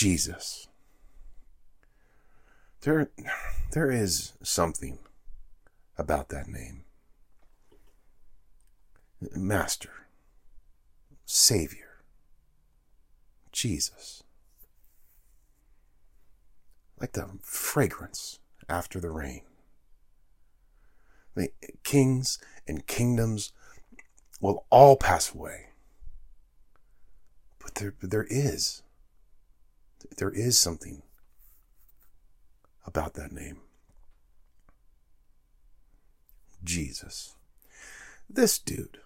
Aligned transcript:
Jesus. 0.00 0.66
There, 2.80 3.10
there 3.72 3.90
is 3.90 4.32
something 4.42 4.98
about 5.98 6.30
that 6.30 6.48
name. 6.48 6.84
Master, 9.36 10.06
Savior, 11.26 12.00
Jesus. 13.52 14.22
Like 16.98 17.12
the 17.12 17.28
fragrance 17.42 18.38
after 18.70 19.00
the 19.00 19.10
rain. 19.10 19.42
The 21.34 21.50
kings 21.84 22.38
and 22.66 22.86
kingdoms 22.86 23.52
will 24.40 24.64
all 24.70 24.96
pass 24.96 25.34
away. 25.34 25.66
But 27.58 27.74
there, 27.74 27.92
there 28.00 28.26
is, 28.30 28.80
there 30.16 30.30
is 30.30 30.58
something 30.58 31.02
about 32.86 33.14
that 33.14 33.32
name. 33.32 33.58
Jesus. 36.62 37.34
This 38.28 38.58
dude 38.58 38.98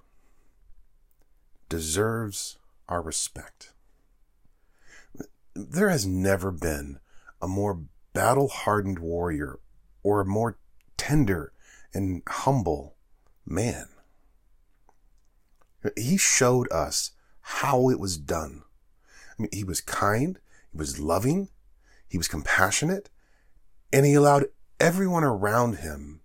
deserves 1.68 2.58
our 2.88 3.00
respect. 3.00 3.72
There 5.54 5.88
has 5.88 6.06
never 6.06 6.50
been 6.50 6.98
a 7.40 7.48
more 7.48 7.80
battle 8.12 8.48
hardened 8.48 8.98
warrior 8.98 9.58
or 10.02 10.20
a 10.20 10.26
more 10.26 10.58
tender 10.96 11.52
and 11.92 12.22
humble 12.28 12.96
man. 13.46 13.88
He 15.96 16.16
showed 16.16 16.70
us 16.72 17.12
how 17.40 17.90
it 17.90 18.00
was 18.00 18.16
done. 18.16 18.62
I 19.38 19.42
mean, 19.42 19.50
he 19.52 19.64
was 19.64 19.80
kind, 19.80 20.38
was 20.74 21.00
loving, 21.00 21.48
he 22.08 22.18
was 22.18 22.28
compassionate, 22.28 23.10
and 23.92 24.04
he 24.04 24.14
allowed 24.14 24.46
everyone 24.80 25.24
around 25.24 25.78
him 25.78 26.20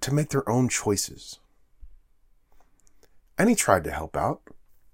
to 0.00 0.12
make 0.12 0.30
their 0.30 0.48
own 0.48 0.68
choices. 0.68 1.38
And 3.38 3.48
he 3.48 3.54
tried 3.54 3.84
to 3.84 3.90
help 3.90 4.16
out 4.16 4.42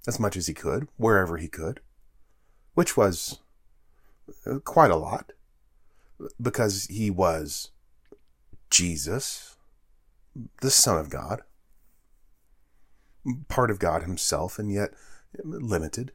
as 0.07 0.19
much 0.19 0.37
as 0.37 0.47
he 0.47 0.55
could, 0.55 0.89
wherever 0.97 1.37
he 1.37 1.49
could, 1.49 1.81
which 2.75 2.97
was 2.97 3.41
uh, 4.47 4.59
quite 4.61 4.91
a 4.91 4.97
lot 4.97 5.33
because 6.41 6.87
he 6.87 7.11
was 7.11 7.71
Jesus, 8.71 9.57
the 10.61 10.71
Son 10.71 10.99
of 10.99 11.11
God, 11.11 11.43
part 13.49 13.71
of 13.71 13.79
God 13.79 14.03
himself, 14.03 14.59
and 14.59 14.73
yet 14.73 14.91
limited. 15.45 16.13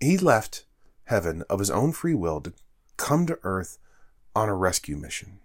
He 0.00 0.18
left 0.18 0.64
heaven 1.04 1.42
of 1.50 1.58
his 1.58 1.70
own 1.70 1.92
free 1.92 2.14
will 2.14 2.40
to 2.40 2.52
come 2.96 3.26
to 3.26 3.38
earth 3.42 3.78
on 4.34 4.48
a 4.48 4.54
rescue 4.54 4.96
mission. 4.96 5.38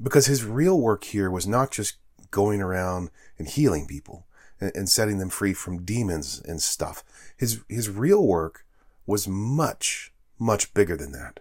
Because 0.00 0.26
his 0.26 0.44
real 0.44 0.80
work 0.80 1.04
here 1.04 1.30
was 1.30 1.46
not 1.46 1.70
just 1.70 1.96
going 2.30 2.60
around 2.60 3.10
and 3.38 3.48
healing 3.48 3.86
people 3.86 4.26
and, 4.60 4.72
and 4.74 4.88
setting 4.88 5.18
them 5.18 5.28
free 5.28 5.52
from 5.52 5.84
demons 5.84 6.42
and 6.46 6.62
stuff. 6.62 7.04
His, 7.36 7.60
his 7.68 7.88
real 7.88 8.26
work 8.26 8.64
was 9.06 9.28
much, 9.28 10.12
much 10.38 10.72
bigger 10.74 10.96
than 10.96 11.12
that. 11.12 11.40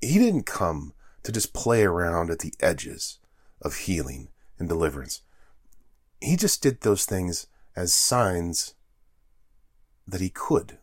He 0.00 0.18
didn't 0.18 0.46
come 0.46 0.92
to 1.22 1.32
just 1.32 1.54
play 1.54 1.84
around 1.84 2.30
at 2.30 2.40
the 2.40 2.54
edges 2.60 3.18
of 3.62 3.76
healing 3.76 4.28
and 4.58 4.68
deliverance. 4.68 5.22
He 6.20 6.36
just 6.36 6.62
did 6.62 6.80
those 6.80 7.04
things 7.04 7.46
as 7.76 7.94
signs 7.94 8.74
that 10.06 10.20
he 10.20 10.30
could. 10.30 10.78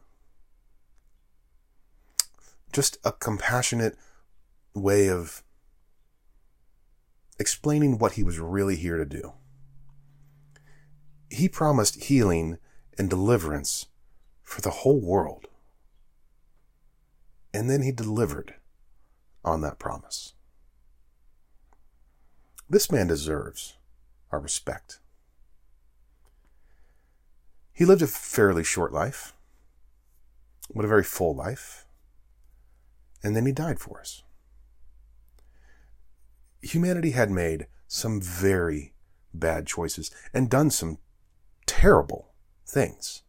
Just 2.72 2.98
a 3.04 3.12
compassionate 3.12 3.98
way 4.74 5.10
of 5.10 5.44
explaining 7.38 7.98
what 7.98 8.14
he 8.14 8.24
was 8.24 8.40
really 8.40 8.76
here 8.76 8.98
to 8.98 9.06
do. 9.06 9.34
He 11.30 11.50
promised 11.50 12.04
healing 12.04 12.58
and 12.98 13.10
deliverance 13.10 13.88
for 14.42 14.62
the 14.62 14.70
whole 14.70 15.00
world. 15.00 15.48
And 17.54 17.70
then 17.70 17.82
he 17.82 17.92
delivered 17.92 18.56
on 19.44 19.62
that 19.62 19.80
promise. 19.80 20.34
This 22.70 22.90
man 22.90 23.08
deserves 23.08 23.78
our 24.32 24.40
respect. 24.40 25.01
He 27.82 27.86
lived 27.86 28.04
a 28.04 28.08
fairly 28.08 28.64
short 28.64 28.94
life, 28.94 29.34
but 30.72 30.86
a 30.86 30.88
very 30.88 31.04
full 31.04 31.34
life, 31.34 31.88
and 33.24 33.36
then 33.36 33.48
he 33.48 33.52
died 33.52 33.80
for 33.80 34.00
us. 34.00 34.22
Humanity 36.62 37.10
had 37.10 37.32
made 37.32 37.66
some 37.88 38.22
very 38.22 38.94
bad 39.34 39.66
choices 39.66 40.12
and 40.32 40.48
done 40.48 40.70
some 40.70 41.00
terrible 41.66 42.36
things. 42.68 43.24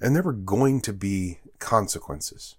And 0.00 0.16
there 0.16 0.24
were 0.24 0.32
going 0.32 0.80
to 0.80 0.92
be 0.92 1.38
consequences. 1.60 2.56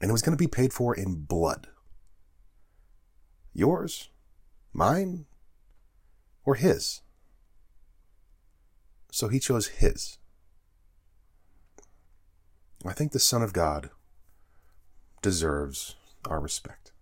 And 0.00 0.10
it 0.10 0.12
was 0.12 0.22
going 0.22 0.36
to 0.36 0.44
be 0.44 0.48
paid 0.48 0.72
for 0.72 0.92
in 0.92 1.22
blood. 1.22 1.68
Yours, 3.52 4.10
mine, 4.72 5.26
or 6.44 6.56
his. 6.56 7.02
So 9.16 9.28
he 9.28 9.40
chose 9.40 9.68
his. 9.68 10.18
I 12.84 12.92
think 12.92 13.12
the 13.12 13.18
Son 13.18 13.40
of 13.40 13.54
God 13.54 13.88
deserves 15.22 15.96
our 16.28 16.38
respect. 16.38 16.92